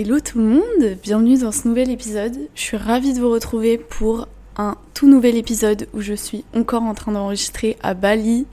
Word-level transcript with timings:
hello 0.00 0.18
tout 0.18 0.38
le 0.38 0.46
monde, 0.46 0.96
bienvenue 1.02 1.36
dans 1.36 1.52
ce 1.52 1.68
nouvel 1.68 1.90
épisode. 1.90 2.34
Je 2.54 2.60
suis 2.62 2.78
ravie 2.78 3.12
de 3.12 3.20
vous 3.20 3.28
retrouver 3.28 3.76
pour 3.76 4.28
un 4.56 4.78
tout 4.94 5.06
nouvel 5.06 5.36
épisode 5.36 5.88
où 5.92 6.00
je 6.00 6.14
suis 6.14 6.42
encore 6.54 6.84
en 6.84 6.94
train 6.94 7.12
d'enregistrer 7.12 7.76
à 7.82 7.92
Bali. 7.92 8.46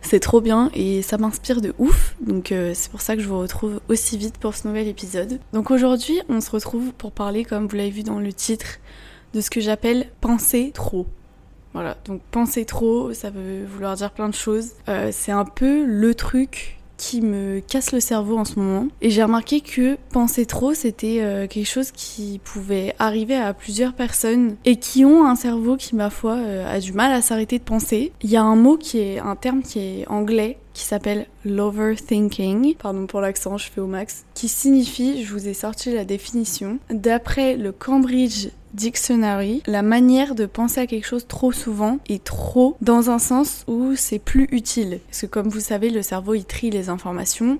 C'est 0.00 0.20
trop 0.20 0.40
bien 0.40 0.70
et 0.74 1.02
ça 1.02 1.18
m'inspire 1.18 1.60
de 1.60 1.74
ouf, 1.78 2.14
donc 2.20 2.52
euh, 2.52 2.70
c'est 2.72 2.88
pour 2.88 3.00
ça 3.00 3.16
que 3.16 3.20
je 3.20 3.26
vous 3.26 3.40
retrouve 3.40 3.80
aussi 3.88 4.16
vite 4.16 4.38
pour 4.38 4.54
ce 4.54 4.68
nouvel 4.68 4.86
épisode. 4.86 5.40
Donc 5.52 5.72
aujourd'hui, 5.72 6.20
on 6.28 6.40
se 6.40 6.52
retrouve 6.52 6.92
pour 6.92 7.10
parler, 7.10 7.44
comme 7.44 7.66
vous 7.66 7.74
l'avez 7.74 7.90
vu 7.90 8.04
dans 8.04 8.20
le 8.20 8.32
titre, 8.32 8.78
de 9.34 9.40
ce 9.40 9.50
que 9.50 9.60
j'appelle 9.60 10.06
penser 10.20 10.70
trop. 10.72 11.08
Voilà, 11.74 11.96
donc 12.04 12.20
penser 12.30 12.64
trop, 12.64 13.12
ça 13.12 13.30
veut 13.30 13.64
vouloir 13.64 13.96
dire 13.96 14.12
plein 14.12 14.28
de 14.28 14.34
choses. 14.34 14.74
Euh, 14.88 15.10
c'est 15.10 15.32
un 15.32 15.46
peu 15.46 15.84
le 15.84 16.14
truc 16.14 16.75
qui 16.96 17.20
me 17.20 17.60
casse 17.60 17.92
le 17.92 18.00
cerveau 18.00 18.38
en 18.38 18.44
ce 18.44 18.58
moment. 18.58 18.88
Et 19.00 19.10
j'ai 19.10 19.22
remarqué 19.22 19.60
que 19.60 19.96
penser 20.10 20.46
trop, 20.46 20.74
c'était 20.74 21.18
euh, 21.20 21.46
quelque 21.46 21.66
chose 21.66 21.90
qui 21.90 22.40
pouvait 22.42 22.94
arriver 22.98 23.36
à 23.36 23.54
plusieurs 23.54 23.92
personnes 23.92 24.56
et 24.64 24.76
qui 24.76 25.04
ont 25.04 25.26
un 25.26 25.36
cerveau 25.36 25.76
qui, 25.76 25.94
ma 25.94 26.10
foi, 26.10 26.34
euh, 26.34 26.74
a 26.74 26.80
du 26.80 26.92
mal 26.92 27.12
à 27.12 27.22
s'arrêter 27.22 27.58
de 27.58 27.64
penser. 27.64 28.12
Il 28.22 28.30
y 28.30 28.36
a 28.36 28.42
un 28.42 28.56
mot 28.56 28.76
qui 28.76 28.98
est, 28.98 29.18
un 29.18 29.36
terme 29.36 29.62
qui 29.62 29.78
est 29.78 30.08
anglais, 30.08 30.58
qui 30.76 30.82
s'appelle 30.82 31.26
l'overthinking, 31.46 32.74
pardon 32.74 33.06
pour 33.06 33.22
l'accent, 33.22 33.56
je 33.56 33.70
fais 33.70 33.80
au 33.80 33.86
max, 33.86 34.26
qui 34.34 34.46
signifie, 34.46 35.24
je 35.24 35.32
vous 35.32 35.48
ai 35.48 35.54
sorti 35.54 35.90
la 35.90 36.04
définition, 36.04 36.78
d'après 36.90 37.56
le 37.56 37.72
Cambridge 37.72 38.48
Dictionary, 38.74 39.62
la 39.66 39.80
manière 39.80 40.34
de 40.34 40.44
penser 40.44 40.80
à 40.80 40.86
quelque 40.86 41.06
chose 41.06 41.26
trop 41.26 41.50
souvent 41.50 41.98
et 42.10 42.18
trop 42.18 42.76
dans 42.82 43.08
un 43.08 43.18
sens 43.18 43.64
où 43.68 43.96
c'est 43.96 44.18
plus 44.18 44.48
utile. 44.52 45.00
Parce 45.06 45.22
que 45.22 45.26
comme 45.26 45.48
vous 45.48 45.60
savez, 45.60 45.88
le 45.88 46.02
cerveau 46.02 46.34
il 46.34 46.44
trie 46.44 46.68
les 46.68 46.90
informations. 46.90 47.58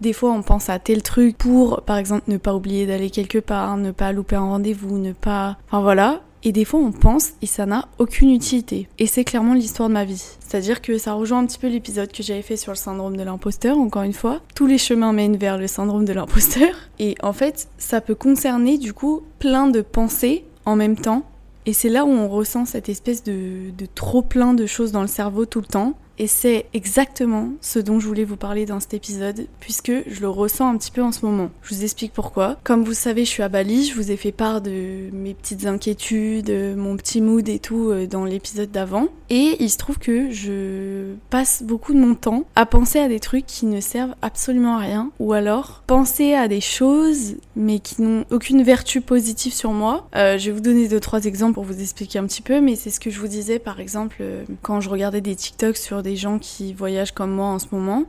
Des 0.00 0.14
fois, 0.14 0.32
on 0.32 0.42
pense 0.42 0.70
à 0.70 0.78
tel 0.78 1.02
truc 1.02 1.36
pour, 1.36 1.82
par 1.82 1.98
exemple, 1.98 2.24
ne 2.28 2.38
pas 2.38 2.54
oublier 2.54 2.86
d'aller 2.86 3.10
quelque 3.10 3.38
part, 3.38 3.76
ne 3.76 3.90
pas 3.90 4.12
louper 4.12 4.36
un 4.36 4.40
rendez-vous, 4.40 4.98
ne 4.98 5.12
pas... 5.12 5.58
Enfin 5.68 5.82
voilà. 5.82 6.22
Et 6.46 6.52
des 6.52 6.66
fois, 6.66 6.80
on 6.80 6.92
pense 6.92 7.32
et 7.40 7.46
ça 7.46 7.64
n'a 7.64 7.88
aucune 7.98 8.30
utilité. 8.30 8.86
Et 8.98 9.06
c'est 9.06 9.24
clairement 9.24 9.54
l'histoire 9.54 9.88
de 9.88 9.94
ma 9.94 10.04
vie. 10.04 10.22
C'est-à-dire 10.40 10.82
que 10.82 10.98
ça 10.98 11.14
rejoint 11.14 11.38
un 11.38 11.46
petit 11.46 11.58
peu 11.58 11.68
l'épisode 11.68 12.12
que 12.12 12.22
j'avais 12.22 12.42
fait 12.42 12.58
sur 12.58 12.70
le 12.70 12.76
syndrome 12.76 13.16
de 13.16 13.22
l'imposteur, 13.22 13.78
encore 13.78 14.02
une 14.02 14.12
fois. 14.12 14.40
Tous 14.54 14.66
les 14.66 14.76
chemins 14.76 15.14
mènent 15.14 15.38
vers 15.38 15.56
le 15.56 15.66
syndrome 15.66 16.04
de 16.04 16.12
l'imposteur. 16.12 16.68
Et 16.98 17.14
en 17.22 17.32
fait, 17.32 17.68
ça 17.78 18.02
peut 18.02 18.14
concerner 18.14 18.76
du 18.76 18.92
coup 18.92 19.22
plein 19.38 19.68
de 19.68 19.80
pensées 19.80 20.44
en 20.66 20.76
même 20.76 20.96
temps. 20.96 21.24
Et 21.66 21.72
c'est 21.72 21.88
là 21.88 22.04
où 22.04 22.10
on 22.10 22.28
ressent 22.28 22.66
cette 22.66 22.90
espèce 22.90 23.24
de, 23.24 23.70
de 23.70 23.86
trop 23.86 24.20
plein 24.20 24.52
de 24.52 24.66
choses 24.66 24.92
dans 24.92 25.00
le 25.00 25.08
cerveau 25.08 25.46
tout 25.46 25.60
le 25.60 25.66
temps. 25.66 25.94
Et 26.18 26.26
c'est 26.26 26.66
exactement 26.72 27.50
ce 27.60 27.78
dont 27.78 27.98
je 27.98 28.06
voulais 28.06 28.24
vous 28.24 28.36
parler 28.36 28.66
dans 28.66 28.80
cet 28.80 28.94
épisode, 28.94 29.46
puisque 29.60 29.92
je 30.06 30.20
le 30.20 30.28
ressens 30.28 30.68
un 30.68 30.76
petit 30.76 30.90
peu 30.90 31.02
en 31.02 31.12
ce 31.12 31.26
moment. 31.26 31.50
Je 31.62 31.74
vous 31.74 31.82
explique 31.82 32.12
pourquoi. 32.12 32.56
Comme 32.62 32.84
vous 32.84 32.94
savez, 32.94 33.24
je 33.24 33.30
suis 33.30 33.42
à 33.42 33.48
Bali, 33.48 33.86
je 33.86 33.94
vous 33.94 34.10
ai 34.10 34.16
fait 34.16 34.32
part 34.32 34.60
de 34.60 35.10
mes 35.12 35.34
petites 35.34 35.66
inquiétudes, 35.66 36.50
mon 36.76 36.96
petit 36.96 37.20
mood 37.20 37.48
et 37.48 37.58
tout 37.58 37.90
euh, 37.90 38.06
dans 38.06 38.24
l'épisode 38.24 38.70
d'avant. 38.70 39.08
Et 39.30 39.56
il 39.58 39.70
se 39.70 39.78
trouve 39.78 39.98
que 39.98 40.30
je 40.30 41.14
passe 41.30 41.62
beaucoup 41.62 41.94
de 41.94 41.98
mon 41.98 42.14
temps 42.14 42.44
à 42.54 42.66
penser 42.66 43.00
à 43.00 43.08
des 43.08 43.20
trucs 43.20 43.46
qui 43.46 43.66
ne 43.66 43.80
servent 43.80 44.14
absolument 44.22 44.76
à 44.76 44.80
rien, 44.80 45.10
ou 45.18 45.32
alors 45.32 45.82
penser 45.86 46.34
à 46.34 46.48
des 46.48 46.60
choses 46.60 47.36
mais 47.56 47.78
qui 47.78 48.02
n'ont 48.02 48.24
aucune 48.30 48.62
vertu 48.62 49.00
positive 49.00 49.52
sur 49.52 49.72
moi. 49.72 50.08
Euh, 50.14 50.38
je 50.38 50.46
vais 50.46 50.52
vous 50.52 50.60
donner 50.60 50.88
deux 50.88 51.00
trois 51.00 51.24
exemples 51.24 51.54
pour 51.54 51.64
vous 51.64 51.80
expliquer 51.80 52.18
un 52.18 52.26
petit 52.26 52.42
peu, 52.42 52.60
mais 52.60 52.76
c'est 52.76 52.90
ce 52.90 53.00
que 53.00 53.10
je 53.10 53.18
vous 53.18 53.28
disais 53.28 53.58
par 53.58 53.80
exemple 53.80 54.18
euh, 54.20 54.44
quand 54.62 54.80
je 54.80 54.88
regardais 54.88 55.20
des 55.20 55.34
TikToks 55.34 55.76
sur 55.76 56.02
des 56.04 56.14
gens 56.14 56.38
qui 56.38 56.72
voyagent 56.72 57.12
comme 57.12 57.32
moi 57.32 57.46
en 57.46 57.58
ce 57.58 57.66
moment 57.72 58.04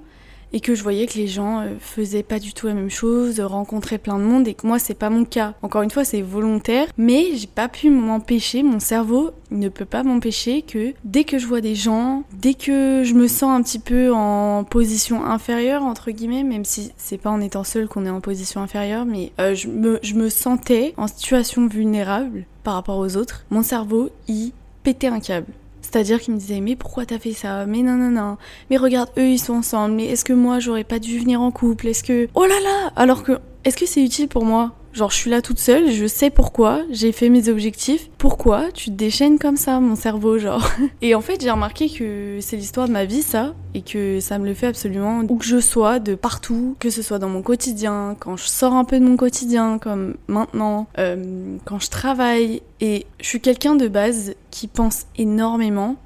et 0.54 0.62
que 0.62 0.74
je 0.74 0.84
voyais 0.84 1.06
que 1.06 1.16
les 1.16 1.28
gens 1.28 1.60
euh, 1.60 1.74
faisaient 1.80 2.24
pas 2.24 2.40
du 2.40 2.54
tout 2.54 2.68
la 2.68 2.74
même 2.74 2.90
chose, 2.90 3.42
rencontraient 3.42 3.98
plein 3.98 4.18
de 4.18 4.24
monde 4.24 4.48
et 4.48 4.54
que 4.54 4.66
moi 4.66 4.80
c'est 4.80 4.94
pas 4.94 5.10
mon 5.10 5.26
cas. 5.26 5.54
Encore 5.62 5.82
une 5.82 5.92
fois, 5.92 6.06
c'est 6.06 6.22
volontaire, 6.22 6.88
mais 6.98 7.36
j'ai 7.36 7.48
pas 7.48 7.68
pu 7.68 7.90
m'empêcher, 7.90 8.64
mon 8.64 8.80
cerveau 8.80 9.32
ne 9.52 9.68
peut 9.68 9.86
pas 9.86 10.04
m'empêcher 10.04 10.62
que 10.62 10.94
dès 11.04 11.26
que 11.26 11.40
je 11.40 11.48
vois 11.48 11.62
des 11.62 11.76
gens, 11.76 12.24
dès 12.34 12.54
que 12.54 13.04
je 13.04 13.14
me 13.14 13.28
sens 13.28 13.52
un 13.52 13.62
petit 13.64 13.80
peu 13.80 14.14
en 14.14 14.64
position 14.64 15.26
inférieure 15.26 15.84
entre 15.84 16.12
guillemets, 16.12 16.44
même 16.44 16.64
si 16.66 16.92
c'est 16.96 17.18
pas 17.18 17.32
en 17.32 17.42
étant 17.42 17.64
seul 17.64 17.88
qu'on 17.88 18.06
est 18.06 18.10
en 18.10 18.22
position 18.22 18.62
inférieure, 18.62 19.06
mais 19.06 19.34
euh, 19.40 19.56
je, 19.56 19.68
me, 19.68 20.00
je 20.04 20.14
me 20.14 20.30
sentais 20.30 20.94
en 20.96 21.08
situation 21.08 21.68
vulnérable 21.68 22.46
par 22.64 22.76
rapport 22.76 22.98
aux 22.98 23.18
autres, 23.18 23.46
mon 23.50 23.62
cerveau 23.62 24.10
y 24.28 24.54
pétait 24.84 25.08
un 25.08 25.20
câble. 25.20 25.52
C'est-à-dire 25.96 26.20
qu'il 26.20 26.34
me 26.34 26.40
disait 26.40 26.60
mais 26.60 26.76
pourquoi 26.76 27.06
t'as 27.06 27.20
fait 27.20 27.32
ça? 27.32 27.66
Mais 27.66 27.82
non 27.82 27.96
non 27.96 28.10
non. 28.10 28.36
Mais 28.70 28.76
regarde 28.76 29.10
eux 29.18 29.30
ils 29.30 29.40
sont 29.40 29.54
ensemble. 29.54 29.96
Mais 29.96 30.08
est-ce 30.08 30.26
que 30.26 30.34
moi 30.34 30.60
j'aurais 30.60 30.84
pas 30.84 31.00
dû 31.00 31.18
venir 31.18 31.40
en 31.40 31.52
couple? 31.52 31.88
Est-ce 31.88 32.04
que 32.04 32.28
oh 32.36 32.46
là 32.46 32.60
là 32.62 32.92
Alors 32.98 33.24
que 33.24 33.40
est-ce 33.64 33.78
que 33.78 33.86
c'est 33.86 34.04
utile 34.04 34.28
pour 34.28 34.44
moi? 34.44 34.74
Genre, 34.96 35.12
je 35.12 35.18
suis 35.18 35.30
là 35.30 35.42
toute 35.42 35.60
seule, 35.60 35.92
je 35.92 36.08
sais 36.08 36.30
pourquoi, 36.30 36.82
j'ai 36.90 37.12
fait 37.12 37.28
mes 37.28 37.50
objectifs. 37.50 38.10
Pourquoi 38.18 38.72
tu 38.72 38.92
te 38.92 38.96
déchaînes 38.96 39.38
comme 39.40 39.58
ça, 39.58 39.82
mon 39.82 39.98
cerveau, 39.98 40.38
genre? 40.38 40.66
Et 41.02 41.16
en 41.16 41.20
fait, 41.20 41.42
j'ai 41.42 41.52
remarqué 41.52 41.90
que 41.90 42.38
c'est 42.40 42.56
l'histoire 42.56 42.88
de 42.88 42.94
ma 42.94 43.04
vie, 43.04 43.22
ça, 43.22 43.54
et 43.74 43.82
que 43.82 44.22
ça 44.22 44.40
me 44.40 44.46
le 44.46 44.54
fait 44.54 44.68
absolument 44.68 45.20
où 45.28 45.36
que 45.36 45.44
je 45.44 45.60
sois, 45.60 46.00
de 46.00 46.16
partout, 46.16 46.78
que 46.80 46.90
ce 46.90 47.02
soit 47.02 47.20
dans 47.20 47.28
mon 47.28 47.42
quotidien, 47.42 48.16
quand 48.18 48.38
je 48.38 48.48
sors 48.48 48.72
un 48.72 48.86
peu 48.86 48.98
de 48.98 49.04
mon 49.04 49.18
quotidien, 49.18 49.80
comme 49.80 50.16
maintenant, 50.28 50.88
euh, 50.98 51.58
quand 51.66 51.80
je 51.80 51.90
travaille. 51.90 52.62
Et 52.80 53.06
je 53.20 53.28
suis 53.28 53.42
quelqu'un 53.42 53.76
de 53.76 53.90
base 53.90 54.34
qui 54.50 54.68
pense 54.68 55.08
énormément 55.18 55.98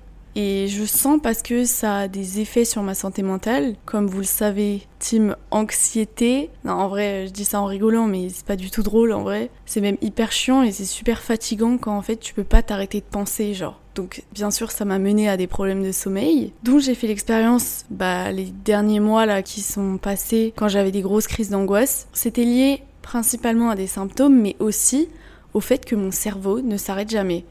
et 0.41 0.69
je 0.69 0.85
sens 0.85 1.19
parce 1.21 1.41
que 1.41 1.65
ça 1.65 1.97
a 1.97 2.07
des 2.07 2.39
effets 2.39 2.63
sur 2.63 2.81
ma 2.81 2.95
santé 2.95 3.23
mentale. 3.23 3.75
Comme 3.83 4.07
vous 4.07 4.19
le 4.19 4.23
savez, 4.23 4.83
team 4.97 5.35
anxiété. 5.51 6.49
Non, 6.63 6.75
en 6.75 6.87
vrai, 6.87 7.25
je 7.27 7.33
dis 7.33 7.43
ça 7.43 7.59
en 7.59 7.65
rigolant, 7.65 8.05
mais 8.05 8.29
c'est 8.29 8.45
pas 8.45 8.55
du 8.55 8.71
tout 8.71 8.81
drôle 8.81 9.11
en 9.11 9.23
vrai. 9.23 9.49
C'est 9.65 9.81
même 9.81 9.97
hyper 10.01 10.31
chiant 10.31 10.63
et 10.63 10.71
c'est 10.71 10.85
super 10.85 11.21
fatigant 11.21 11.77
quand 11.77 11.93
en 11.93 12.01
fait 12.01 12.15
tu 12.15 12.33
peux 12.33 12.45
pas 12.45 12.63
t'arrêter 12.63 13.01
de 13.01 13.05
penser, 13.05 13.53
genre. 13.53 13.81
Donc 13.95 14.23
bien 14.31 14.49
sûr, 14.49 14.71
ça 14.71 14.85
m'a 14.85 14.97
mené 14.97 15.27
à 15.27 15.35
des 15.35 15.47
problèmes 15.47 15.83
de 15.83 15.91
sommeil, 15.91 16.53
dont 16.63 16.79
j'ai 16.79 16.95
fait 16.95 17.07
l'expérience 17.07 17.83
bah, 17.89 18.31
les 18.31 18.45
derniers 18.45 19.01
mois 19.01 19.25
là 19.25 19.41
qui 19.41 19.59
sont 19.59 19.97
passés 19.97 20.53
quand 20.55 20.69
j'avais 20.69 20.91
des 20.91 21.01
grosses 21.01 21.27
crises 21.27 21.49
d'angoisse. 21.49 22.07
C'était 22.13 22.45
lié 22.45 22.81
principalement 23.01 23.71
à 23.71 23.75
des 23.75 23.87
symptômes, 23.87 24.39
mais 24.39 24.55
aussi 24.59 25.09
au 25.53 25.59
fait 25.59 25.83
que 25.83 25.95
mon 25.95 26.11
cerveau 26.11 26.61
ne 26.61 26.77
s'arrête 26.77 27.09
jamais. 27.09 27.43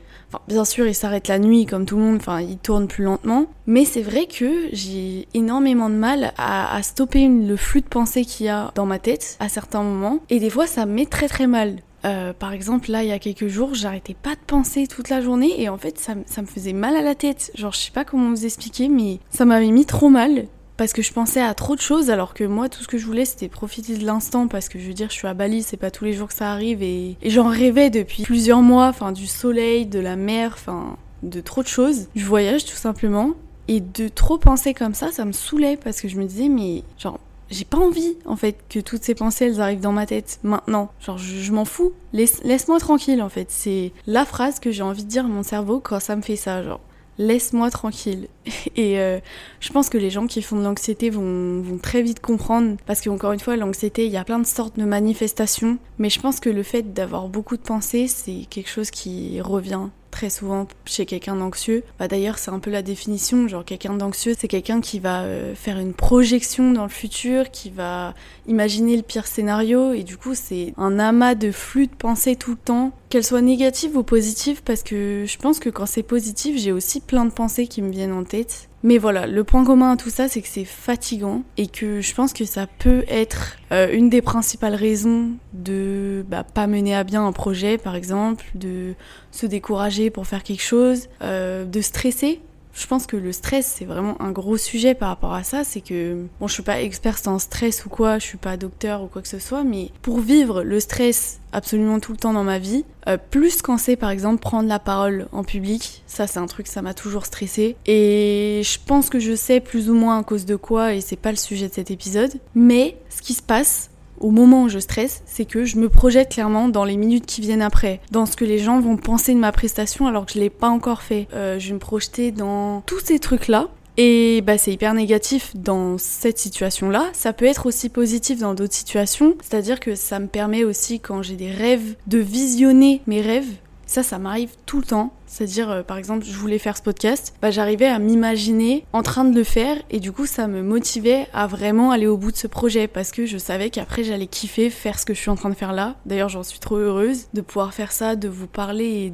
Bien 0.46 0.64
sûr, 0.64 0.86
il 0.86 0.94
s'arrête 0.94 1.28
la 1.28 1.38
nuit 1.38 1.66
comme 1.66 1.86
tout 1.86 1.96
le 1.96 2.02
monde, 2.02 2.16
enfin, 2.16 2.40
il 2.40 2.58
tourne 2.58 2.86
plus 2.86 3.04
lentement. 3.04 3.46
Mais 3.66 3.84
c'est 3.84 4.02
vrai 4.02 4.26
que 4.26 4.68
j'ai 4.72 5.28
énormément 5.34 5.88
de 5.88 5.94
mal 5.94 6.32
à, 6.36 6.82
stopper 6.82 7.28
le 7.28 7.56
flux 7.56 7.80
de 7.80 7.86
pensée 7.86 8.24
qu'il 8.24 8.46
y 8.46 8.48
a 8.48 8.70
dans 8.74 8.86
ma 8.86 8.98
tête 8.98 9.36
à 9.40 9.48
certains 9.48 9.82
moments. 9.82 10.20
Et 10.30 10.40
des 10.40 10.50
fois, 10.50 10.66
ça 10.66 10.86
me 10.86 10.92
met 10.92 11.06
très 11.06 11.28
très 11.28 11.46
mal. 11.46 11.76
Euh, 12.04 12.32
par 12.32 12.52
exemple, 12.52 12.90
là, 12.90 13.02
il 13.02 13.08
y 13.08 13.12
a 13.12 13.18
quelques 13.18 13.48
jours, 13.48 13.74
j'arrêtais 13.74 14.14
pas 14.14 14.34
de 14.34 14.40
penser 14.46 14.86
toute 14.86 15.08
la 15.08 15.20
journée 15.20 15.60
et 15.60 15.68
en 15.68 15.78
fait, 15.78 15.98
ça, 15.98 16.14
ça, 16.26 16.42
me 16.42 16.46
faisait 16.46 16.72
mal 16.72 16.94
à 16.96 17.02
la 17.02 17.14
tête. 17.14 17.50
Genre, 17.56 17.72
je 17.72 17.78
sais 17.78 17.90
pas 17.90 18.04
comment 18.04 18.30
vous 18.30 18.44
expliquer, 18.44 18.88
mais 18.88 19.18
ça 19.30 19.44
m'avait 19.44 19.72
mis 19.72 19.84
trop 19.84 20.08
mal 20.08 20.46
parce 20.78 20.94
que 20.94 21.02
je 21.02 21.12
pensais 21.12 21.42
à 21.42 21.52
trop 21.52 21.74
de 21.74 21.80
choses 21.80 22.08
alors 22.08 22.32
que 22.32 22.44
moi 22.44 22.70
tout 22.70 22.82
ce 22.82 22.88
que 22.88 22.96
je 22.96 23.04
voulais 23.04 23.26
c'était 23.26 23.48
profiter 23.48 23.98
de 23.98 24.06
l'instant 24.06 24.48
parce 24.48 24.70
que 24.70 24.78
je 24.78 24.86
veux 24.86 24.94
dire 24.94 25.10
je 25.10 25.14
suis 25.14 25.28
à 25.28 25.34
Bali 25.34 25.62
c'est 25.62 25.76
pas 25.76 25.90
tous 25.90 26.04
les 26.04 26.14
jours 26.14 26.28
que 26.28 26.34
ça 26.34 26.50
arrive 26.50 26.82
et, 26.82 27.16
j'en 27.26 27.48
rêvais 27.48 27.90
depuis 27.90 28.22
plusieurs 28.22 28.62
mois 28.62 28.86
enfin 28.86 29.12
du 29.12 29.26
soleil 29.26 29.84
de 29.84 29.98
la 29.98 30.16
mer 30.16 30.52
enfin 30.54 30.96
de 31.22 31.40
trop 31.40 31.62
de 31.62 31.68
choses 31.68 32.06
je 32.14 32.24
voyage 32.24 32.64
tout 32.64 32.76
simplement 32.76 33.32
et 33.66 33.80
de 33.80 34.08
trop 34.08 34.38
penser 34.38 34.72
comme 34.72 34.94
ça 34.94 35.10
ça 35.12 35.24
me 35.24 35.32
saoulait 35.32 35.76
parce 35.76 36.00
que 36.00 36.08
je 36.08 36.16
me 36.16 36.24
disais 36.24 36.48
mais 36.48 36.84
genre 36.96 37.18
j'ai 37.50 37.64
pas 37.64 37.78
envie 37.78 38.16
en 38.26 38.36
fait 38.36 38.56
que 38.68 38.78
toutes 38.78 39.02
ces 39.02 39.14
pensées 39.14 39.46
elles 39.46 39.60
arrivent 39.60 39.80
dans 39.80 39.92
ma 39.92 40.04
tête 40.04 40.38
maintenant. 40.42 40.90
Genre 41.00 41.16
je, 41.16 41.50
m'en 41.50 41.64
fous. 41.64 41.92
Laisse, 42.12 42.42
laisse-moi 42.44 42.78
tranquille 42.78 43.22
en 43.22 43.30
fait. 43.30 43.50
C'est 43.50 43.92
la 44.06 44.26
phrase 44.26 44.60
que 44.60 44.70
j'ai 44.70 44.82
envie 44.82 45.04
de 45.04 45.08
dire 45.08 45.24
à 45.24 45.28
mon 45.28 45.42
cerveau 45.42 45.80
quand 45.80 45.98
ça 45.98 46.14
me 46.14 46.20
fait 46.20 46.36
ça. 46.36 46.62
Genre 46.62 46.80
laisse-moi 47.16 47.70
tranquille. 47.70 48.28
Et 48.76 48.98
euh, 48.98 49.18
je 49.60 49.72
pense 49.72 49.88
que 49.88 49.98
les 49.98 50.10
gens 50.10 50.26
qui 50.26 50.42
font 50.42 50.56
de 50.56 50.64
l'anxiété 50.64 51.10
vont, 51.10 51.78
très 51.82 52.02
vite 52.02 52.20
comprendre, 52.20 52.76
parce 52.86 53.00
qu'encore 53.00 53.32
une 53.32 53.40
fois, 53.40 53.56
l'anxiété, 53.56 54.06
il 54.06 54.12
y 54.12 54.16
a 54.16 54.24
plein 54.24 54.38
de 54.38 54.46
sortes 54.46 54.78
de 54.78 54.84
manifestations, 54.84 55.78
mais 55.98 56.10
je 56.10 56.20
pense 56.20 56.40
que 56.40 56.50
le 56.50 56.62
fait 56.62 56.92
d'avoir 56.92 57.28
beaucoup 57.28 57.56
de 57.56 57.62
pensées, 57.62 58.08
c'est 58.08 58.46
quelque 58.50 58.70
chose 58.70 58.90
qui 58.90 59.40
revient 59.40 59.88
très 60.10 60.30
souvent 60.30 60.66
chez 60.84 61.06
quelqu'un 61.06 61.36
d'anxieux. 61.36 61.84
Bah 61.98 62.08
d'ailleurs, 62.08 62.38
c'est 62.38 62.50
un 62.50 62.58
peu 62.58 62.70
la 62.70 62.82
définition, 62.82 63.46
genre 63.48 63.64
quelqu'un 63.64 63.94
d'anxieux, 63.94 64.34
c'est 64.36 64.48
quelqu'un 64.48 64.80
qui 64.80 64.98
va 64.98 65.22
euh, 65.22 65.54
faire 65.54 65.78
une 65.78 65.92
projection 65.92 66.72
dans 66.72 66.84
le 66.84 66.88
futur, 66.88 67.50
qui 67.50 67.70
va 67.70 68.14
imaginer 68.46 68.96
le 68.96 69.02
pire 69.02 69.26
scénario 69.26 69.92
et 69.92 70.02
du 70.02 70.16
coup, 70.16 70.34
c'est 70.34 70.72
un 70.76 70.98
amas 70.98 71.34
de 71.34 71.50
flux 71.50 71.86
de 71.86 71.94
pensées 71.94 72.36
tout 72.36 72.52
le 72.52 72.56
temps, 72.56 72.92
qu'elles 73.10 73.24
soient 73.24 73.42
négatives 73.42 73.96
ou 73.96 74.02
positives 74.02 74.62
parce 74.62 74.82
que 74.82 75.24
je 75.26 75.38
pense 75.38 75.58
que 75.58 75.70
quand 75.70 75.86
c'est 75.86 76.02
positif, 76.02 76.58
j'ai 76.58 76.72
aussi 76.72 77.00
plein 77.00 77.24
de 77.24 77.30
pensées 77.30 77.66
qui 77.66 77.82
me 77.82 77.90
viennent 77.90 78.12
en 78.12 78.24
tête 78.24 78.37
mais 78.82 78.98
voilà, 78.98 79.26
le 79.26 79.42
point 79.42 79.64
commun 79.64 79.92
à 79.92 79.96
tout 79.96 80.10
ça, 80.10 80.28
c'est 80.28 80.40
que 80.40 80.48
c'est 80.48 80.64
fatigant 80.64 81.42
et 81.56 81.66
que 81.66 82.00
je 82.00 82.14
pense 82.14 82.32
que 82.32 82.44
ça 82.44 82.66
peut 82.78 83.04
être 83.08 83.56
euh, 83.72 83.88
une 83.92 84.08
des 84.08 84.22
principales 84.22 84.76
raisons 84.76 85.30
de 85.52 86.24
bah, 86.28 86.44
pas 86.44 86.66
mener 86.68 86.94
à 86.94 87.02
bien 87.02 87.26
un 87.26 87.32
projet, 87.32 87.76
par 87.76 87.96
exemple, 87.96 88.44
de 88.54 88.94
se 89.32 89.46
décourager 89.46 90.10
pour 90.10 90.26
faire 90.26 90.44
quelque 90.44 90.62
chose, 90.62 91.08
euh, 91.22 91.64
de 91.64 91.80
stresser. 91.80 92.40
Je 92.78 92.86
pense 92.86 93.06
que 93.06 93.16
le 93.16 93.32
stress, 93.32 93.74
c'est 93.76 93.84
vraiment 93.84 94.20
un 94.22 94.30
gros 94.30 94.56
sujet 94.56 94.94
par 94.94 95.08
rapport 95.08 95.34
à 95.34 95.42
ça. 95.42 95.64
C'est 95.64 95.80
que, 95.80 96.26
bon, 96.38 96.46
je 96.46 96.54
suis 96.54 96.62
pas 96.62 96.80
experte 96.80 97.26
en 97.26 97.38
stress 97.38 97.84
ou 97.84 97.88
quoi, 97.88 98.18
je 98.18 98.24
suis 98.24 98.38
pas 98.38 98.56
docteur 98.56 99.02
ou 99.02 99.08
quoi 99.08 99.20
que 99.20 99.28
ce 99.28 99.40
soit, 99.40 99.64
mais 99.64 99.90
pour 100.00 100.20
vivre 100.20 100.62
le 100.62 100.78
stress 100.78 101.40
absolument 101.52 101.98
tout 101.98 102.12
le 102.12 102.18
temps 102.18 102.32
dans 102.32 102.44
ma 102.44 102.58
vie, 102.58 102.84
euh, 103.08 103.16
plus 103.16 103.62
quand 103.62 103.78
c'est 103.78 103.96
par 103.96 104.10
exemple 104.10 104.40
prendre 104.40 104.68
la 104.68 104.78
parole 104.78 105.28
en 105.32 105.42
public, 105.42 106.02
ça 106.06 106.26
c'est 106.26 106.38
un 106.38 106.46
truc, 106.46 106.66
ça 106.66 106.82
m'a 106.82 106.94
toujours 106.94 107.26
stressé. 107.26 107.76
Et 107.86 108.60
je 108.62 108.78
pense 108.84 109.10
que 109.10 109.18
je 109.18 109.34
sais 109.34 109.60
plus 109.60 109.90
ou 109.90 109.94
moins 109.94 110.18
à 110.18 110.22
cause 110.22 110.44
de 110.44 110.56
quoi, 110.56 110.94
et 110.94 111.00
c'est 111.00 111.16
pas 111.16 111.30
le 111.30 111.36
sujet 111.36 111.68
de 111.68 111.74
cet 111.74 111.90
épisode. 111.90 112.32
Mais 112.54 112.96
ce 113.08 113.22
qui 113.22 113.34
se 113.34 113.42
passe, 113.42 113.90
au 114.20 114.30
moment 114.30 114.64
où 114.64 114.68
je 114.68 114.78
stresse, 114.78 115.22
c'est 115.26 115.44
que 115.44 115.64
je 115.64 115.76
me 115.76 115.88
projette 115.88 116.30
clairement 116.30 116.68
dans 116.68 116.84
les 116.84 116.96
minutes 116.96 117.26
qui 117.26 117.40
viennent 117.40 117.62
après, 117.62 118.00
dans 118.10 118.26
ce 118.26 118.36
que 118.36 118.44
les 118.44 118.58
gens 118.58 118.80
vont 118.80 118.96
penser 118.96 119.34
de 119.34 119.38
ma 119.38 119.52
prestation 119.52 120.06
alors 120.06 120.26
que 120.26 120.32
je 120.32 120.38
l'ai 120.38 120.50
pas 120.50 120.68
encore 120.68 121.02
fait. 121.02 121.28
Euh, 121.34 121.58
je 121.58 121.68
vais 121.68 121.74
me 121.74 121.78
projeter 121.78 122.30
dans 122.30 122.82
tous 122.82 123.00
ces 123.00 123.18
trucs-là. 123.18 123.68
Et 124.00 124.42
bah, 124.42 124.58
c'est 124.58 124.72
hyper 124.72 124.94
négatif 124.94 125.56
dans 125.56 125.98
cette 125.98 126.38
situation-là. 126.38 127.06
Ça 127.12 127.32
peut 127.32 127.46
être 127.46 127.66
aussi 127.66 127.88
positif 127.88 128.38
dans 128.38 128.54
d'autres 128.54 128.74
situations. 128.74 129.34
C'est-à-dire 129.42 129.80
que 129.80 129.96
ça 129.96 130.20
me 130.20 130.28
permet 130.28 130.62
aussi, 130.62 131.00
quand 131.00 131.22
j'ai 131.22 131.34
des 131.34 131.50
rêves, 131.50 131.96
de 132.06 132.18
visionner 132.18 133.02
mes 133.08 133.20
rêves 133.20 133.50
ça, 133.88 134.02
ça 134.02 134.18
m'arrive 134.18 134.50
tout 134.66 134.78
le 134.78 134.84
temps. 134.84 135.12
C'est-à-dire, 135.28 135.70
euh, 135.70 135.82
par 135.82 135.98
exemple, 135.98 136.24
je 136.24 136.36
voulais 136.36 136.58
faire 136.58 136.76
ce 136.76 136.82
podcast, 136.82 137.34
bah, 137.40 137.50
j'arrivais 137.50 137.86
à 137.86 137.98
m'imaginer 137.98 138.84
en 138.92 139.02
train 139.02 139.24
de 139.24 139.34
le 139.34 139.44
faire 139.44 139.76
et 139.90 140.00
du 140.00 140.12
coup, 140.12 140.26
ça 140.26 140.48
me 140.48 140.62
motivait 140.62 141.26
à 141.32 141.46
vraiment 141.46 141.90
aller 141.90 142.06
au 142.06 142.16
bout 142.16 142.32
de 142.32 142.36
ce 142.36 142.46
projet 142.46 142.88
parce 142.88 143.12
que 143.12 143.26
je 143.26 143.38
savais 143.38 143.70
qu'après, 143.70 144.04
j'allais 144.04 144.26
kiffer 144.26 144.70
faire 144.70 144.98
ce 144.98 145.06
que 145.06 145.14
je 145.14 145.20
suis 145.20 145.30
en 145.30 145.36
train 145.36 145.50
de 145.50 145.54
faire 145.54 145.72
là. 145.72 145.96
D'ailleurs, 146.06 146.28
j'en 146.28 146.42
suis 146.42 146.58
trop 146.58 146.76
heureuse 146.76 147.26
de 147.34 147.40
pouvoir 147.40 147.74
faire 147.74 147.92
ça, 147.92 148.16
de 148.16 148.28
vous 148.28 148.46
parler 148.46 148.84
et 149.06 149.12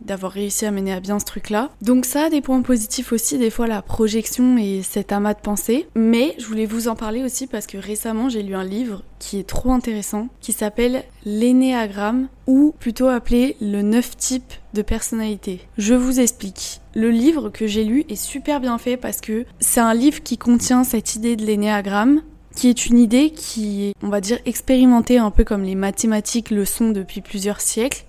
d'avoir 0.00 0.32
réussi 0.32 0.66
à 0.66 0.70
mener 0.70 0.92
à 0.92 1.00
bien 1.00 1.18
ce 1.18 1.24
truc-là. 1.24 1.70
Donc 1.82 2.04
ça 2.06 2.24
a 2.24 2.30
des 2.30 2.40
points 2.40 2.62
positifs 2.62 3.12
aussi, 3.12 3.38
des 3.38 3.50
fois 3.50 3.66
la 3.66 3.82
projection 3.82 4.56
et 4.56 4.82
cet 4.82 5.12
amas 5.12 5.34
de 5.34 5.40
pensée. 5.40 5.86
Mais 5.94 6.34
je 6.38 6.46
voulais 6.46 6.66
vous 6.66 6.88
en 6.88 6.96
parler 6.96 7.22
aussi 7.22 7.46
parce 7.46 7.66
que 7.66 7.78
récemment, 7.78 8.28
j'ai 8.28 8.42
lu 8.42 8.54
un 8.54 8.64
livre 8.64 9.02
qui 9.22 9.38
est 9.38 9.46
trop 9.46 9.70
intéressant, 9.70 10.26
qui 10.40 10.52
s'appelle 10.52 11.04
l'énéagramme, 11.24 12.26
ou 12.48 12.74
plutôt 12.80 13.06
appelé 13.06 13.56
le 13.60 13.80
9 13.80 14.16
types 14.16 14.52
de 14.74 14.82
personnalité. 14.82 15.60
Je 15.78 15.94
vous 15.94 16.18
explique. 16.18 16.80
Le 16.96 17.10
livre 17.10 17.48
que 17.48 17.68
j'ai 17.68 17.84
lu 17.84 18.04
est 18.08 18.16
super 18.16 18.58
bien 18.58 18.78
fait 18.78 18.96
parce 18.96 19.20
que 19.20 19.46
c'est 19.60 19.80
un 19.80 19.94
livre 19.94 20.24
qui 20.24 20.38
contient 20.38 20.82
cette 20.82 21.14
idée 21.14 21.36
de 21.36 21.46
l'énéagramme, 21.46 22.22
qui 22.56 22.68
est 22.68 22.86
une 22.86 22.98
idée 22.98 23.30
qui 23.30 23.84
est, 23.84 23.94
on 24.02 24.08
va 24.08 24.20
dire, 24.20 24.40
expérimentée 24.44 25.18
un 25.18 25.30
peu 25.30 25.44
comme 25.44 25.62
les 25.62 25.76
mathématiques 25.76 26.50
le 26.50 26.64
sont 26.64 26.90
depuis 26.90 27.20
plusieurs 27.20 27.60
siècles, 27.60 28.04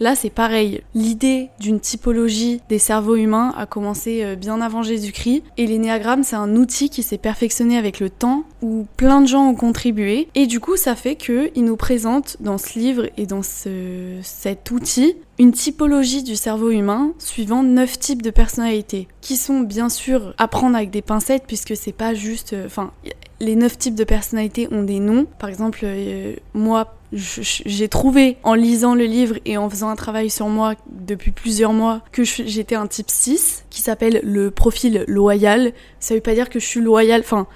Là, 0.00 0.14
c'est 0.14 0.30
pareil. 0.30 0.82
L'idée 0.94 1.50
d'une 1.60 1.80
typologie 1.80 2.60
des 2.68 2.78
cerveaux 2.78 3.16
humains 3.16 3.54
a 3.56 3.66
commencé 3.66 4.24
euh, 4.24 4.36
bien 4.36 4.60
avant 4.60 4.82
Jésus-Christ. 4.82 5.42
Et 5.56 5.66
l'énéagramme, 5.66 6.24
c'est 6.24 6.36
un 6.36 6.56
outil 6.56 6.90
qui 6.90 7.02
s'est 7.02 7.18
perfectionné 7.18 7.78
avec 7.78 8.00
le 8.00 8.10
temps, 8.10 8.44
où 8.62 8.86
plein 8.96 9.20
de 9.20 9.26
gens 9.26 9.48
ont 9.48 9.54
contribué. 9.54 10.28
Et 10.34 10.46
du 10.46 10.60
coup, 10.60 10.76
ça 10.76 10.96
fait 10.96 11.16
qu'il 11.16 11.64
nous 11.64 11.76
présente 11.76 12.36
dans 12.40 12.58
ce 12.58 12.78
livre 12.78 13.06
et 13.16 13.26
dans 13.26 13.42
ce, 13.42 14.18
cet 14.22 14.70
outil 14.70 15.16
une 15.38 15.52
typologie 15.52 16.22
du 16.22 16.36
cerveau 16.36 16.70
humain 16.70 17.12
suivant 17.18 17.62
neuf 17.62 17.98
types 17.98 18.22
de 18.22 18.30
personnalités, 18.30 19.08
qui 19.20 19.36
sont 19.36 19.60
bien 19.60 19.88
sûr 19.88 20.34
à 20.38 20.48
prendre 20.48 20.76
avec 20.76 20.90
des 20.90 21.02
pincettes 21.02 21.44
puisque 21.46 21.76
c'est 21.76 21.92
pas 21.92 22.14
juste. 22.14 22.52
Euh, 22.52 22.66
enfin, 22.66 22.92
les 23.40 23.56
neuf 23.56 23.76
types 23.78 23.94
de 23.94 24.04
personnalités 24.04 24.68
ont 24.70 24.84
des 24.84 25.00
noms. 25.00 25.26
Par 25.38 25.48
exemple, 25.48 25.80
euh, 25.82 26.34
moi, 26.54 26.94
j'ai 27.14 27.88
trouvé 27.88 28.36
en 28.42 28.54
lisant 28.54 28.94
le 28.94 29.04
livre 29.04 29.36
et 29.44 29.56
en 29.56 29.70
faisant 29.70 29.88
un 29.88 29.96
travail 29.96 30.30
sur 30.30 30.48
moi 30.48 30.74
depuis 30.90 31.30
plusieurs 31.30 31.72
mois 31.72 32.02
que 32.12 32.24
j'étais 32.24 32.74
un 32.74 32.86
type 32.86 33.10
6 33.10 33.64
qui 33.70 33.80
s'appelle 33.80 34.20
le 34.22 34.50
profil 34.50 35.04
loyal. 35.06 35.72
Ça 36.00 36.14
veut 36.14 36.20
pas 36.20 36.34
dire 36.34 36.50
que 36.50 36.58
je 36.58 36.66
suis 36.66 36.80
loyal, 36.80 37.20
enfin 37.20 37.46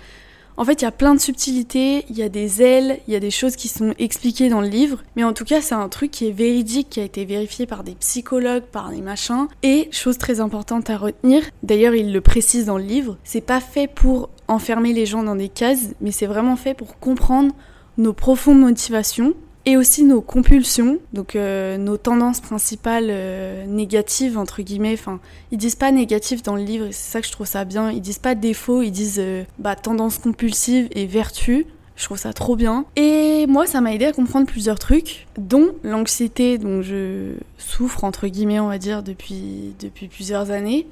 en 0.59 0.65
fait, 0.65 0.83
il 0.83 0.85
y 0.85 0.89
a 0.89 0.93
plein 0.93 1.15
de 1.15 1.21
subtilités, 1.21 2.05
il 2.11 2.19
y 2.19 2.23
a 2.23 2.29
des 2.29 2.63
ailes, 2.63 2.99
il 3.07 3.13
y 3.13 3.17
a 3.17 3.21
des 3.21 3.31
choses 3.31 3.55
qui 3.55 3.69
sont 3.69 3.95
expliquées 4.01 4.49
dans 4.49 4.61
le 4.61 4.67
livre, 4.67 5.05
mais 5.15 5.23
en 5.23 5.33
tout 5.33 5.45
cas, 5.45 5.61
c'est 5.61 5.77
un 5.77 5.89
truc 5.89 6.11
qui 6.11 6.27
est 6.27 6.33
véridique, 6.33 6.91
qui 6.91 6.99
a 6.99 7.05
été 7.05 7.25
vérifié 7.25 7.65
par 7.65 7.85
des 7.85 7.95
psychologues, 7.95 8.65
par 8.65 8.91
des 8.91 9.01
machins. 9.01 9.47
Et 9.63 9.89
chose 9.93 10.19
très 10.19 10.41
importante 10.41 10.91
à 10.91 10.99
retenir, 10.99 11.45
d'ailleurs, 11.63 11.95
il 11.95 12.13
le 12.13 12.21
précise 12.21 12.67
dans 12.67 12.77
le 12.77 12.83
livre, 12.83 13.19
c'est 13.23 13.41
pas 13.41 13.61
fait 13.61 13.87
pour 13.87 14.31
enfermer 14.49 14.93
les 14.93 15.07
gens 15.07 15.23
dans 15.23 15.37
des 15.37 15.49
cases, 15.49 15.91
mais 16.01 16.11
c'est 16.11 16.27
vraiment 16.27 16.57
fait 16.57 16.75
pour 16.75 16.99
comprendre 16.99 17.55
nos 17.97 18.13
profondes 18.13 18.59
motivations 18.59 19.35
et 19.69 19.77
aussi 19.77 20.03
nos 20.03 20.23
compulsions, 20.23 20.99
donc 21.13 21.37
euh, 21.37 21.77
nos 21.77 21.99
tendances 21.99 22.41
principales 22.41 23.09
euh, 23.11 23.67
négatives 23.67 24.39
entre 24.39 24.63
guillemets. 24.63 24.95
Enfin, 24.95 25.21
ils 25.53 25.59
disent 25.59 25.75
pas 25.75 25.93
négatives 25.93 26.43
dans 26.43 26.57
le 26.57 26.63
livre, 26.63 26.87
et 26.87 26.93
c'est 26.93 27.13
ça 27.13 27.21
que 27.21 27.27
je 27.27 27.33
trouve 27.33 27.47
ça 27.47 27.67
bien. 27.67 27.91
Ils 27.91 28.01
disent 28.01 28.19
pas 28.19 28.35
défaut, 28.35 28.81
ils 28.81 28.91
disent 28.91 29.21
euh, 29.21 29.45
bah 29.59 29.77
tendance 29.77 30.17
compulsive 30.17 30.89
et 30.93 31.05
vertu. 31.05 31.67
Je 31.97 32.05
trouve 32.05 32.17
ça 32.17 32.33
trop 32.33 32.57
bien. 32.57 32.87
Et 32.97 33.45
moi, 33.47 33.67
ça 33.67 33.83
m'a 33.83 33.93
aidé 33.93 34.07
à 34.07 34.13
comprendre 34.13 34.47
plusieurs 34.47 34.79
trucs, 34.79 35.27
dont 35.37 35.73
l'anxiété 35.83 36.57
dont 36.57 36.81
je 36.81 37.35
souffre 37.59 38.05
entre 38.05 38.27
guillemets, 38.27 38.61
on 38.61 38.69
va 38.69 38.79
dire, 38.79 39.03
depuis 39.03 39.75
depuis 39.81 40.09
plusieurs 40.09 40.51
années. 40.51 40.87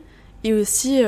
Et 0.45 0.53
aussi 0.53 1.01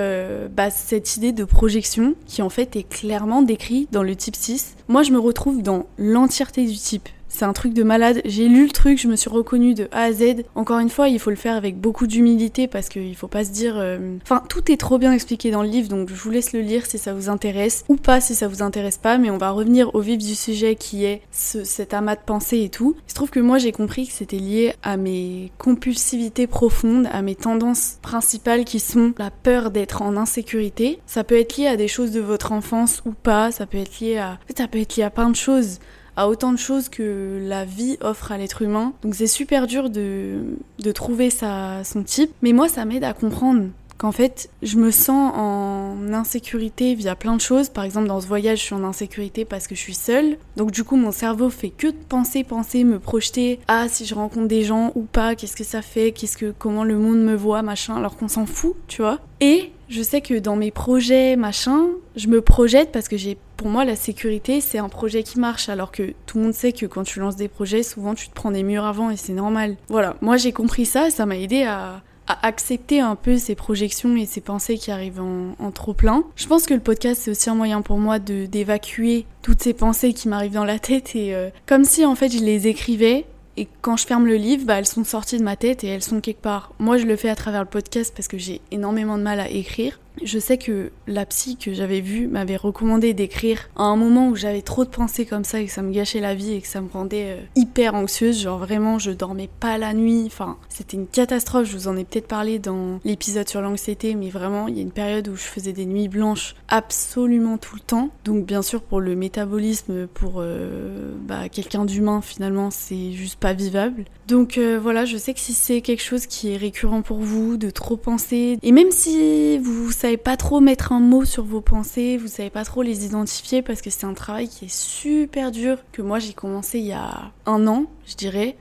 bah, 0.50 0.70
cette 0.70 1.16
idée 1.16 1.32
de 1.32 1.44
projection 1.44 2.14
qui 2.26 2.42
en 2.42 2.48
fait 2.48 2.74
est 2.76 2.88
clairement 2.88 3.42
décrite 3.42 3.92
dans 3.92 4.02
le 4.02 4.16
type 4.16 4.34
6. 4.34 4.74
Moi 4.88 5.02
je 5.02 5.12
me 5.12 5.18
retrouve 5.18 5.62
dans 5.62 5.86
l'entièreté 5.98 6.66
du 6.66 6.76
type. 6.76 7.08
C'est 7.28 7.44
un 7.44 7.52
truc 7.52 7.75
de 7.75 7.82
malade. 7.82 8.20
J'ai 8.25 8.48
lu 8.48 8.64
le 8.64 8.70
truc, 8.70 9.00
je 9.00 9.08
me 9.08 9.16
suis 9.16 9.30
reconnue 9.30 9.75
de 9.75 9.88
A 9.92 10.02
à 10.04 10.12
Z. 10.12 10.44
Encore 10.54 10.78
une 10.78 10.88
fois, 10.88 11.08
il 11.08 11.19
faut 11.19 11.30
le 11.30 11.36
faire 11.36 11.56
avec 11.56 11.78
beaucoup 11.78 12.06
d'humilité 12.06 12.66
parce 12.69 12.88
qu'il 12.88 13.14
faut 13.14 13.28
pas 13.28 13.44
se 13.44 13.50
dire. 13.50 13.75
Euh, 13.76 14.16
enfin, 14.22 14.42
tout 14.48 14.70
est 14.72 14.76
trop 14.76 14.98
bien 14.98 15.12
expliqué 15.12 15.50
dans 15.50 15.62
le 15.62 15.69
livre, 15.69 15.88
donc 15.88 16.08
je 16.08 16.14
vous 16.14 16.30
laisse 16.30 16.52
le 16.52 16.60
lire 16.60 16.86
si 16.86 16.98
ça 16.98 17.14
vous 17.14 17.28
intéresse 17.28 17.84
ou 17.88 17.96
pas 17.96 18.20
si 18.20 18.34
ça 18.34 18.48
vous 18.48 18.62
intéresse 18.62 18.96
pas. 18.96 19.19
Mais 19.19 19.30
on 19.30 19.38
va 19.38 19.50
revenir 19.50 19.94
au 19.94 20.00
vif 20.00 20.19
du 20.19 20.34
sujet 20.34 20.75
qui 20.75 21.04
est 21.04 21.22
cet 21.30 21.94
amas 21.94 22.16
de 22.16 22.20
pensée 22.25 22.62
et 22.62 22.69
tout. 22.70 22.96
Il 23.06 23.10
se 23.10 23.14
trouve 23.14 23.30
que 23.30 23.40
moi 23.40 23.58
j'ai 23.58 23.72
compris 23.72 24.06
que 24.06 24.12
c'était 24.12 24.38
lié 24.38 24.75
à 24.82 24.96
mes 24.96 25.52
compulsivités 25.58 26.46
profondes, 26.46 27.08
à 27.12 27.22
mes 27.22 27.34
tendances 27.34 27.98
principales 28.02 28.64
qui 28.64 28.80
sont 28.80 29.12
la 29.19 29.30
peur 29.30 29.70
d'être 29.70 30.02
en 30.02 30.16
insécurité. 30.16 30.98
Ça 31.06 31.25
peut 31.25 31.38
être 31.38 31.56
lié 31.56 31.66
à 31.66 31.76
des 31.76 31.88
choses 31.88 32.10
de 32.10 32.20
votre 32.20 32.52
enfance 32.52 33.02
ou 33.04 33.12
pas. 33.12 33.52
Ça 33.52 33.66
peut 33.66 33.78
être 33.78 34.00
lié 34.00 34.19
à. 34.19 34.38
Ça 34.56 34.66
peut 34.66 34.78
être 34.78 34.96
lié 34.96 35.02
à 35.02 35.10
plein 35.10 35.30
de 35.30 35.36
choses 35.36 35.78
autant 36.26 36.52
de 36.52 36.58
choses 36.58 36.88
que 36.88 37.38
la 37.42 37.66
vie 37.66 37.98
offre 38.00 38.32
à 38.32 38.38
l'être 38.38 38.62
humain. 38.62 38.94
Donc 39.02 39.14
c'est 39.14 39.26
super 39.26 39.66
dur 39.66 39.90
de, 39.90 40.40
de 40.78 40.92
trouver 40.92 41.28
sa, 41.28 41.84
son 41.84 42.02
type. 42.02 42.32
Mais 42.42 42.52
moi, 42.52 42.68
ça 42.68 42.84
m'aide 42.84 43.04
à 43.04 43.12
comprendre 43.12 43.68
qu'en 43.98 44.12
fait, 44.12 44.48
je 44.62 44.76
me 44.76 44.90
sens 44.90 45.32
en 45.37 46.12
insécurité 46.12 46.94
via 46.94 47.14
plein 47.16 47.34
de 47.37 47.40
choses. 47.40 47.68
Par 47.68 47.84
exemple, 47.84 48.06
dans 48.06 48.20
ce 48.20 48.26
voyage, 48.26 48.60
je 48.60 48.64
suis 48.64 48.75
en 48.75 48.84
insécurité 48.84 49.44
parce 49.44 49.66
que 49.66 49.75
je 49.75 49.80
suis 49.80 49.94
seule. 49.94 50.38
Donc 50.56 50.70
du 50.70 50.84
coup, 50.84 50.96
mon 50.96 51.12
cerveau 51.12 51.50
fait 51.50 51.70
que 51.70 51.88
de 51.88 51.96
penser, 52.08 52.44
penser, 52.44 52.84
me 52.84 52.98
projeter. 52.98 53.58
Ah, 53.68 53.87
si 53.88 54.06
je 54.06 54.14
rencontre 54.14 54.46
des 54.48 54.62
gens 54.62 54.92
ou 54.94 55.02
pas, 55.02 55.34
qu'est-ce 55.34 55.56
que 55.56 55.64
ça 55.64 55.82
fait, 55.82 56.12
qu'est-ce 56.12 56.37
que, 56.37 56.54
comment 56.56 56.84
le 56.84 56.96
monde 56.96 57.18
me 57.18 57.34
voit, 57.34 57.62
machin? 57.62 57.96
Alors 57.96 58.16
qu'on 58.16 58.28
s'en 58.28 58.46
fout, 58.46 58.76
tu 58.87 59.02
vois? 59.02 59.18
Et 59.40 59.72
je 59.88 60.02
sais 60.02 60.21
que 60.21 60.38
dans 60.38 60.57
mes 60.57 60.71
projets, 60.71 61.37
machin, 61.37 61.87
je 62.16 62.28
me 62.28 62.40
projette 62.40 62.92
parce 62.92 63.09
que 63.09 63.16
j'ai 63.16 63.38
pour 63.59 63.68
moi, 63.68 63.85
la 63.85 63.97
sécurité, 63.97 64.61
c'est 64.61 64.78
un 64.78 64.88
projet 64.88 65.25
qui 65.25 65.40
marche, 65.40 65.68
alors 65.68 65.90
que 65.90 66.14
tout 66.26 66.38
le 66.38 66.45
monde 66.45 66.54
sait 66.54 66.73
que 66.73 66.87
quand 66.87 67.02
tu 67.02 67.18
lances 67.18 67.35
des 67.35 67.49
projets, 67.49 67.83
souvent 67.83 68.14
tu 68.14 68.28
te 68.28 68.35
prends 68.35 68.52
des 68.52 68.62
murs 68.62 68.85
avant 68.85 69.11
et 69.11 69.16
c'est 69.16 69.33
normal. 69.33 69.76
Voilà, 69.88 70.16
moi 70.21 70.37
j'ai 70.37 70.52
compris 70.52 70.87
ça 70.87 71.09
et 71.09 71.11
ça 71.11 71.26
m'a 71.26 71.37
aidé 71.37 71.64
à, 71.64 72.00
accepter 72.42 73.00
un 73.00 73.16
peu 73.16 73.38
ces 73.38 73.54
projections 73.54 74.14
et 74.16 74.26
ces 74.26 74.42
pensées 74.42 74.76
qui 74.76 74.90
arrivent 74.90 75.21
en, 75.21 75.71
trop 75.73 75.95
plein. 75.95 76.25
Je 76.37 76.47
pense 76.47 76.66
que 76.66 76.75
le 76.75 76.80
podcast 76.80 77.23
c'est 77.25 77.30
aussi 77.30 77.49
un 77.49 77.54
moyen 77.54 77.80
pour 77.80 77.99
moi 77.99 78.18
d'évacuer 78.18 79.25
toutes 79.40 79.62
ces 79.62 79.73
pensées 79.73 80.12
qui 80.12 80.28
m'arrivent 80.28 80.52
dans 80.52 80.66
la 80.66 80.78
tête 80.78 81.16
et 81.16 81.35
euh, 81.35 81.49
comme 81.66 81.85
si 81.85 82.04
en 82.04 82.14
fait 82.14 82.28
je 82.28 82.45
les 82.45 82.66
écrivais 82.66 83.25
et 83.58 83.66
quand 83.82 83.96
je 83.96 84.06
ferme 84.06 84.26
le 84.26 84.36
livre, 84.36 84.64
bah, 84.64 84.78
elles 84.78 84.86
sont 84.86 85.02
sorties 85.02 85.36
de 85.36 85.42
ma 85.42 85.56
tête 85.56 85.82
et 85.82 85.88
elles 85.88 86.02
sont 86.02 86.20
quelque 86.20 86.40
part. 86.40 86.72
Moi, 86.78 86.96
je 86.96 87.06
le 87.06 87.16
fais 87.16 87.28
à 87.28 87.34
travers 87.34 87.62
le 87.62 87.68
podcast 87.68 88.12
parce 88.14 88.28
que 88.28 88.38
j'ai 88.38 88.60
énormément 88.70 89.18
de 89.18 89.24
mal 89.24 89.40
à 89.40 89.50
écrire. 89.50 89.98
Je 90.22 90.38
sais 90.38 90.58
que 90.58 90.90
la 91.06 91.26
psy 91.26 91.56
que 91.56 91.72
j'avais 91.72 92.00
vue 92.00 92.26
m'avait 92.26 92.56
recommandé 92.56 93.14
d'écrire 93.14 93.68
à 93.76 93.84
un 93.84 93.96
moment 93.96 94.28
où 94.28 94.37
j'avais 94.37 94.62
trop 94.62 94.84
de 94.84 94.90
pensées 94.90 95.26
comme 95.26 95.44
ça 95.44 95.60
et 95.60 95.66
que 95.66 95.72
ça 95.72 95.82
me 95.82 95.92
gâchait 95.92 96.20
la 96.20 96.34
vie 96.34 96.52
et 96.52 96.60
que 96.60 96.68
ça 96.68 96.80
me 96.80 96.88
rendait 96.88 97.37
euh, 97.38 97.40
hyper 97.56 97.94
anxieuse. 97.94 98.40
Genre 98.40 98.58
vraiment, 98.58 98.98
je 98.98 99.10
dormais 99.10 99.48
pas 99.60 99.78
la 99.78 99.94
nuit. 99.94 100.25
Enfin, 100.26 100.56
c'était 100.68 100.96
une 100.96 101.06
catastrophe. 101.06 101.68
Je 101.68 101.76
vous 101.76 101.88
en 101.88 101.96
ai 101.96 102.04
peut-être 102.04 102.28
parlé 102.28 102.58
dans 102.58 103.00
l'épisode 103.04 103.48
sur 103.48 103.60
l'anxiété, 103.60 104.14
mais 104.14 104.30
vraiment, 104.30 104.68
il 104.68 104.76
y 104.76 104.78
a 104.78 104.82
une 104.82 104.92
période 104.92 105.28
où 105.28 105.37
je 105.37 105.42
faisais 105.42 105.72
des 105.72 105.87
nuits 105.87 106.08
blanches 106.08 106.54
absolument 106.68 107.58
tout 107.58 107.76
le 107.76 107.80
temps. 107.80 108.10
Donc, 108.25 108.46
bien 108.46 108.62
sûr, 108.62 108.82
pour 108.82 109.00
le 109.00 109.14
métabolisme, 109.14 110.06
pour 110.06 110.37
euh, 110.38 111.12
bah, 111.26 111.48
quelqu'un 111.48 111.84
d'humain, 111.84 112.20
finalement, 112.20 112.70
c'est 112.70 113.12
juste 113.12 113.38
pas 113.38 113.52
vivable. 113.52 114.04
Donc 114.26 114.58
euh, 114.58 114.78
voilà, 114.80 115.04
je 115.04 115.16
sais 115.16 115.32
que 115.32 115.40
si 115.40 115.54
c'est 115.54 115.80
quelque 115.80 116.02
chose 116.02 116.26
qui 116.26 116.52
est 116.52 116.56
récurrent 116.56 117.02
pour 117.02 117.18
vous, 117.18 117.56
de 117.56 117.70
trop 117.70 117.96
penser, 117.96 118.58
et 118.62 118.72
même 118.72 118.90
si 118.90 119.58
vous 119.58 119.90
savez 119.90 120.07
pas 120.16 120.36
trop 120.36 120.60
mettre 120.60 120.92
un 120.92 121.00
mot 121.00 121.24
sur 121.24 121.44
vos 121.44 121.60
pensées, 121.60 122.16
vous 122.16 122.28
savez 122.28 122.50
pas 122.50 122.64
trop 122.64 122.82
les 122.82 123.04
identifier 123.04 123.62
parce 123.62 123.82
que 123.82 123.90
c'est 123.90 124.06
un 124.06 124.14
travail 124.14 124.48
qui 124.48 124.66
est 124.66 124.74
super 124.74 125.50
dur, 125.50 125.78
que 125.92 126.02
moi 126.02 126.18
j'ai 126.18 126.32
commencé 126.32 126.78
il 126.78 126.86
y 126.86 126.92
a 126.92 127.32
un 127.46 127.66
an, 127.66 127.86
je 128.06 128.14
dirais. 128.14 128.56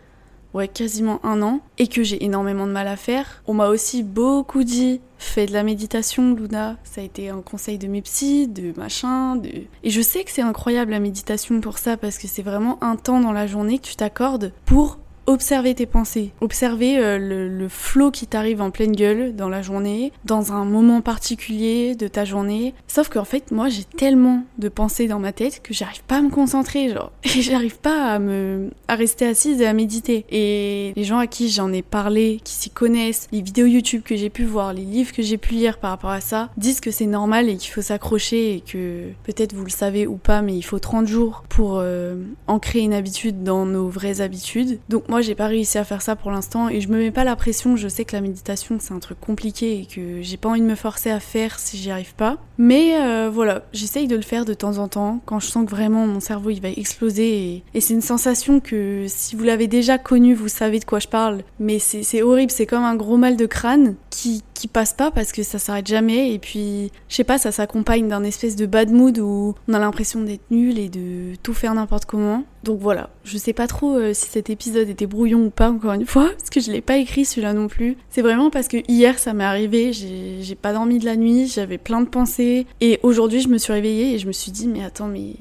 ouais, 0.54 0.68
quasiment 0.68 1.20
un 1.24 1.42
an 1.42 1.62
et 1.78 1.88
que 1.88 2.04
j'ai 2.04 2.24
énormément 2.24 2.68
de 2.68 2.72
mal 2.72 2.88
à 2.88 2.96
faire. 2.96 3.44
On 3.48 3.54
m'a 3.54 3.68
aussi 3.68 4.04
beaucoup 4.04 4.64
dit 4.64 5.02
fais 5.20 5.46
de 5.46 5.54
la 5.54 5.64
méditation, 5.64 6.34
Luna. 6.34 6.78
Ça 6.84 7.02
a 7.02 7.04
été 7.04 7.30
un 7.30 7.42
conseil 7.42 7.78
de 7.78 7.88
mes 7.88 8.02
psys, 8.02 8.48
de 8.48 8.74
machin, 8.78 9.36
de. 9.36 9.50
Et 9.84 9.90
je 9.90 10.02
sais 10.02 10.24
que 10.24 10.32
c'est 10.32 10.42
incroyable 10.42 10.92
la 10.92 11.00
méditation 11.00 11.60
pour 11.62 11.78
ça 11.78 11.98
parce 11.98 12.18
que 12.18 12.28
c'est 12.28 12.44
vraiment 12.44 12.82
un 12.84 12.96
temps 12.96 13.20
dans 13.20 13.32
la 13.32 13.48
journée 13.48 13.80
que 13.80 13.88
tu 13.88 13.96
t'accordes 13.96 14.52
pour 14.66 15.00
observer 15.28 15.76
tes 15.76 15.86
pensées, 15.86 16.32
observer 16.40 16.98
euh, 16.98 17.18
le, 17.20 17.68
flot 17.70 18.12
qui 18.12 18.28
t'arrive 18.28 18.62
en 18.62 18.72
pleine 18.72 18.94
gueule 18.94 19.36
dans 19.36 19.50
la 19.50 19.62
journée, 19.62 20.14
dans 20.24 20.54
un 20.54 20.64
moment 20.64 21.02
particulier 21.02 21.96
de 21.96 22.08
ta 22.08 22.24
journée. 22.24 22.74
Sauf 22.88 23.10
qu'en 23.10 23.26
fait, 23.26 23.52
moi, 23.52 23.68
j'ai 23.68 23.84
tellement 23.84 24.44
de 24.58 24.70
pensées 24.70 25.08
dans 25.08 25.20
ma 25.20 25.34
tête 25.34 25.62
que 25.62 25.74
j'arrive 25.74 26.04
pas 26.04 26.20
à 26.20 26.22
me 26.22 26.30
concentrer, 26.30 26.90
genre, 26.90 27.12
et 27.24 27.42
j'arrive 27.42 27.78
pas 27.78 28.14
à 28.14 28.20
me, 28.20 28.70
à 28.88 28.96
rester 28.96 29.28
assise 29.28 29.60
et 29.60 29.68
à 29.68 29.74
méditer. 29.74 30.26
Et 30.30 30.94
les 30.96 31.04
gens 31.04 31.18
à 31.18 31.28
qui 31.28 31.50
j'en 31.50 31.74
ai 31.74 31.82
parlé, 31.82 32.40
qui 32.44 32.54
s'y 32.54 32.70
connaissent, 32.70 33.28
les 33.34 33.42
vidéos 33.42 33.68
YouTube 33.68 34.04
que 34.04 34.16
j'ai 34.16 34.30
pu 34.30 34.46
voir, 34.46 34.74
les 34.74 34.86
livres 34.86 35.12
que 35.12 35.22
j'ai 35.22 35.38
pu 35.38 35.56
lire 35.56 35.78
par 35.80 35.92
rapport 35.92 36.12
à 36.12 36.22
ça, 36.22 36.50
disent 36.56 36.80
que 36.80 36.92
c'est 36.92 37.06
normal 37.06 37.50
et 37.50 37.58
qu'il 37.58 37.72
faut 37.72 37.82
s'accrocher 37.82 38.56
et 38.56 38.62
que 38.62 39.10
peut-être 39.24 39.54
vous 39.54 39.66
le 39.66 39.70
savez 39.70 40.08
ou 40.08 40.16
pas, 40.16 40.42
mais 40.42 40.56
il 40.56 40.64
faut 40.64 40.80
30 40.80 41.06
jours 41.06 41.44
pour 41.50 41.80
euh, 41.80 42.16
ancrer 42.48 42.80
une 42.80 42.94
habitude 42.94 43.44
dans 43.44 43.66
nos 43.66 43.90
vraies 43.90 44.22
habitudes. 44.22 44.80
Donc 44.88 45.10
moi, 45.10 45.17
moi, 45.18 45.24
j'ai 45.24 45.34
pas 45.34 45.48
réussi 45.48 45.80
à 45.80 45.84
faire 45.84 46.04
ça 46.04 46.16
pour 46.16 46.30
l'instant 46.30 46.70
et 46.70 46.80
je 46.80 46.90
me 46.90 47.00
mets 47.00 47.10
pas 47.10 47.24
la 47.24 47.36
pression. 47.36 47.76
Je 47.76 47.88
sais 47.88 48.06
que 48.06 48.16
la 48.16 48.22
méditation, 48.22 48.78
c'est 48.80 48.94
un 48.94 49.00
truc 49.00 49.20
compliqué 49.20 49.80
et 49.80 49.86
que 49.88 50.22
j'ai 50.22 50.38
pas 50.38 50.50
envie 50.50 50.62
de 50.62 50.66
me 50.68 50.76
forcer 50.76 51.10
à 51.10 51.20
faire 51.20 51.58
si 51.58 51.76
j'y 51.78 51.90
arrive 51.90 52.14
pas. 52.14 52.38
Mais 52.60 53.02
euh, 53.02 53.28
voilà, 53.34 53.64
j'essaye 53.74 54.08
de 54.08 54.16
le 54.16 54.22
faire 54.22 54.46
de 54.46 54.54
temps 54.54 54.78
en 54.78 54.88
temps 54.88 55.20
quand 55.26 55.40
je 55.40 55.48
sens 55.48 55.66
que 55.66 55.72
vraiment 55.72 56.06
mon 56.06 56.20
cerveau 56.20 56.52
il 56.52 56.62
va 56.62 56.70
exploser. 56.70 57.64
Et, 57.74 57.82
c'est 57.82 57.96
une 57.96 58.02
sensation 58.02 58.60
que 58.60 59.06
si 59.08 59.36
vous 59.36 59.44
l'avez 59.44 59.66
déjà 59.66 59.98
connue, 59.98 60.36
vous 60.36 60.50
savez 60.50 60.78
de 60.78 60.86
quoi 60.86 61.00
je 61.00 61.08
parle. 61.08 61.42
Mais 61.60 61.80
c'est 61.80 62.22
horrible, 62.22 62.52
c'est 62.52 62.68
comme 62.68 62.84
un 62.84 62.96
gros 62.96 63.18
mal 63.18 63.38
de 63.38 63.48
crâne 63.48 63.96
qui, 64.12 64.44
qui 64.58 64.68
passe 64.68 64.94
pas 64.94 65.12
parce 65.12 65.32
que 65.32 65.44
ça 65.44 65.60
s'arrête 65.60 65.88
jamais. 65.88 66.34
Et 66.34 66.40
puis, 66.40 66.92
je 67.10 67.16
sais 67.16 67.24
pas, 67.24 67.38
ça 67.38 67.52
s'accompagne 67.52 68.08
d'un 68.08 68.24
espèce 68.24 68.56
de 68.56 68.66
bad 68.66 68.92
mood 68.92 69.18
où 69.20 69.56
on 69.68 69.74
a 69.74 69.80
l'impression 69.80 70.22
d'être 70.22 70.50
nul 70.52 70.80
et 70.80 70.90
de 70.90 71.36
tout 71.44 71.54
faire 71.54 71.74
n'importe 71.74 72.06
comment. 72.06 72.44
Donc 72.64 72.80
voilà, 72.82 73.10
je 73.24 73.38
sais 73.38 73.54
pas 73.54 73.68
trop 73.68 73.96
euh, 73.96 74.14
si 74.14 74.30
cet 74.30 74.50
épisode 74.50 74.90
était 74.90 75.06
brouillon 75.06 75.46
ou 75.46 75.50
pas, 75.50 75.70
encore 75.70 75.94
une 75.94 76.06
fois, 76.06 76.30
parce 76.38 76.50
que 76.50 76.60
je 76.60 76.72
l'ai 76.72 76.82
pas 76.82 76.98
écrit 76.98 77.24
celui-là 77.24 77.54
non 77.54 77.68
plus. 77.68 77.96
C'est 78.10 78.22
vraiment 78.22 78.50
parce 78.50 78.68
que 78.68 78.78
hier 78.90 79.20
ça 79.20 79.32
m'est 79.34 79.46
arrivé, 79.46 79.94
j'ai 79.94 80.56
pas 80.56 80.74
dormi 80.74 81.00
de 81.00 81.06
la 81.06 81.16
nuit, 81.16 81.48
j'avais 81.48 81.78
plein 81.78 82.02
de 82.02 82.10
pensées, 82.10 82.66
et 82.82 83.00
aujourd'hui 83.04 83.40
je 83.40 83.48
me 83.48 83.58
suis 83.58 83.72
réveillée 83.72 84.16
et 84.16 84.20
je 84.20 84.28
me 84.28 84.34
suis 84.34 84.52
dit, 84.52 84.68
mais 84.68 84.84
attends, 84.84 85.08
mais 85.08 85.36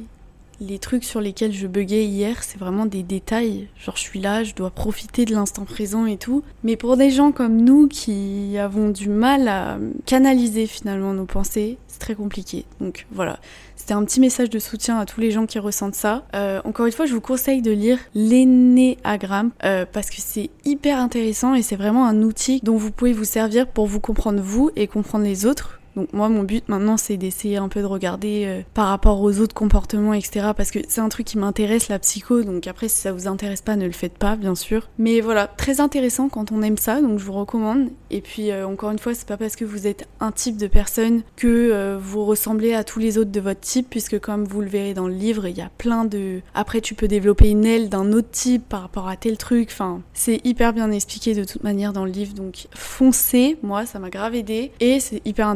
les 0.61 0.79
trucs 0.79 1.05
sur 1.05 1.21
lesquels 1.21 1.53
je 1.53 1.67
buguais 1.67 2.05
hier, 2.05 2.43
c'est 2.43 2.59
vraiment 2.59 2.87
des 2.87 3.03
détails. 3.03 3.69
Genre, 3.79 3.97
je 3.97 4.03
suis 4.03 4.21
là, 4.21 4.45
je 4.45 4.55
dois 4.55 4.71
profiter 4.71 5.25
de 5.25 5.35
l'instant 5.35 5.65
présent 5.65 6.07
et 6.07 6.17
tout. 6.17 6.43
Mais 6.65 6.77
pour 6.77 6.97
des 6.97 7.11
gens 7.11 7.33
comme 7.33 7.57
nous 7.57 7.89
qui 7.89 8.57
avons 8.59 8.89
du 8.91 9.09
mal 9.09 9.49
à 9.49 9.79
canaliser 10.07 10.67
finalement 10.67 11.13
nos 11.13 11.27
pensées, 11.27 11.79
c'est 11.89 11.99
très 11.99 12.15
compliqué. 12.15 12.65
Donc 12.81 13.07
voilà, 13.11 13.39
c'était 13.77 13.95
un 13.95 14.05
petit 14.05 14.21
message 14.21 14.51
de 14.51 14.59
soutien 14.59 14.99
à 14.99 15.07
tous 15.07 15.21
les 15.21 15.31
gens 15.31 15.47
qui 15.47 15.59
ressentent 15.59 15.95
ça. 15.95 16.25
Euh, 16.35 16.61
encore 16.65 16.87
une 16.87 16.93
fois, 16.93 17.07
je 17.07 17.15
vous 17.15 17.21
conseille 17.21 17.63
de 17.63 17.71
lire 17.71 17.99
l'énéagramme 18.15 19.51
euh, 19.65 19.85
parce 19.91 20.11
que 20.11 20.17
c'est 20.19 20.51
hyper 20.65 20.99
intéressant 20.99 21.55
et 21.55 21.63
c'est 21.63 21.77
vraiment 21.77 22.07
un 22.07 22.23
outil 22.23 22.61
dont 22.63 22.77
vous 22.77 22.91
pouvez 22.91 23.13
vous 23.13 23.25
servir 23.25 23.67
pour 23.67 23.87
vous 23.87 24.01
comprendre 24.01 24.41
vous 24.41 24.71
et 24.77 24.87
comprendre 24.87 25.25
les 25.25 25.47
autres 25.47 25.76
donc 25.97 26.13
moi, 26.13 26.29
mon 26.29 26.43
but 26.43 26.69
maintenant, 26.69 26.99
c'est 26.99 27.17
d'essayer 27.17 27.57
un 27.57 27.69
peu 27.69 27.81
de 27.81 27.87
regarder 27.87 28.45
euh, 28.47 28.61
par 28.75 28.89
rapport 28.89 29.23
aux 29.23 29.41
autres 29.41 29.55
comportements, 29.55 30.13
etc. 30.13 30.49
Parce 30.55 30.71
que 30.71 30.81
c'est 30.89 31.01
un 31.01 31.09
truc 31.09 31.27
qui 31.27 31.39
m'intéresse, 31.39 31.89
la 31.89 31.99
psycho. 31.99 32.43
Donc 32.43 32.67
après, 32.67 32.89
si 32.89 32.99
ça 32.99 33.13
vous 33.13 33.27
intéresse 33.27 33.63
pas, 33.63 33.77
ne 33.77 33.87
le 33.87 33.93
faites 33.93 34.19
pas, 34.19 34.37
bien 34.37 34.55
sûr. 34.55 34.89
Mais 34.99 35.21
voilà, 35.23 35.47
très 35.47 35.81
intéressant 35.81 36.29
quand 36.29 36.53
on 36.53 36.61
aime 36.61 36.77
ça, 36.77 37.01
donc 37.01 37.19
je 37.19 37.25
vous 37.25 37.33
recommande. 37.33 37.89
Et 38.11 38.21
puis 38.21 38.51
euh, 38.51 38.67
encore 38.67 38.91
une 38.91 38.99
fois, 38.99 39.15
c'est 39.15 39.27
pas 39.27 39.39
parce 39.39 39.57
que 39.57 39.65
vous 39.65 39.87
êtes 39.87 40.07
un 40.21 40.33
type 40.33 40.59
de 40.59 40.67
personne 40.67 41.23
que 41.37 41.47
euh, 41.47 41.99
vous 42.01 42.25
ressemblez 42.25 42.75
à 42.75 42.85
tous 42.85 42.99
les 42.99 43.17
autres 43.17 43.33
de 43.33 43.41
votre 43.41 43.61
type, 43.61 43.89
puisque 43.89 44.19
comme 44.19 44.45
vous 44.45 44.61
le 44.61 44.69
verrez 44.69 44.93
dans 44.93 45.09
le 45.09 45.15
livre, 45.15 45.47
il 45.47 45.57
y 45.57 45.63
a 45.63 45.71
plein 45.79 46.05
de. 46.05 46.41
Après, 46.55 46.83
tu 46.83 46.95
peux 46.95 47.09
développer 47.09 47.49
une 47.49 47.65
aile 47.65 47.89
d'un 47.89 48.13
autre 48.13 48.31
type 48.31 48.69
par 48.69 48.83
rapport 48.83 49.09
à 49.09 49.17
tel 49.17 49.39
truc. 49.39 49.71
Enfin, 49.73 50.03
c'est 50.13 50.43
hyper 50.45 50.75
bien 50.75 50.91
expliqué 50.91 51.35
de 51.35 51.45
toute 51.45 51.65
manière 51.65 51.95
dans 51.95 52.05
le 52.05 52.11
livre. 52.11 52.35
Donc 52.35 52.67
foncez, 52.75 53.57
moi, 53.63 53.87
ça 53.87 53.99
m'a 53.99 54.11
grave 54.11 54.35
aidé 54.35 54.73
et 54.81 55.01
c'est 55.01 55.23
hyper 55.25 55.49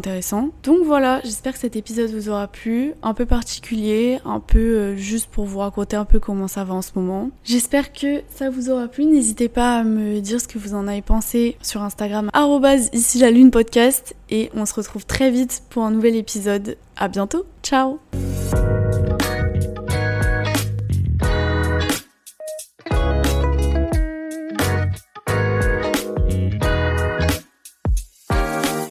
Donc 0.62 0.84
voilà, 0.84 1.20
j'espère 1.24 1.54
que 1.54 1.58
cet 1.58 1.76
épisode 1.76 2.10
vous 2.10 2.28
aura 2.28 2.48
plu, 2.48 2.94
un 3.02 3.14
peu 3.14 3.26
particulier, 3.26 4.18
un 4.24 4.40
peu 4.40 4.58
euh, 4.58 4.96
juste 4.96 5.28
pour 5.30 5.44
vous 5.44 5.58
raconter 5.58 5.96
un 5.96 6.04
peu 6.04 6.18
comment 6.18 6.48
ça 6.48 6.64
va 6.64 6.74
en 6.74 6.82
ce 6.82 6.92
moment. 6.94 7.30
J'espère 7.44 7.92
que 7.92 8.22
ça 8.34 8.50
vous 8.50 8.70
aura 8.70 8.88
plu, 8.88 9.04
n'hésitez 9.04 9.48
pas 9.48 9.78
à 9.78 9.84
me 9.84 10.20
dire 10.20 10.40
ce 10.40 10.48
que 10.48 10.58
vous 10.58 10.74
en 10.74 10.86
avez 10.86 11.02
pensé 11.02 11.56
sur 11.62 11.82
Instagram 11.82 12.30
ici 12.92 13.18
la 13.18 13.30
lune 13.30 13.50
podcast. 13.50 14.14
Et 14.30 14.50
on 14.54 14.64
se 14.66 14.74
retrouve 14.74 15.06
très 15.06 15.30
vite 15.30 15.62
pour 15.70 15.82
un 15.82 15.90
nouvel 15.90 16.14
épisode. 16.14 16.76
À 16.96 17.08
bientôt, 17.08 17.44
ciao 17.62 17.98